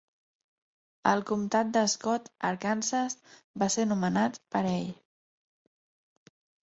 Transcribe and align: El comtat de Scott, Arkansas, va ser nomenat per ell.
El 1.09 1.19
comtat 1.31 1.69
de 1.75 1.83
Scott, 1.93 2.31
Arkansas, 2.49 3.17
va 3.65 3.67
ser 3.75 3.85
nomenat 3.91 4.41
per 4.57 4.65
ell. 4.71 4.89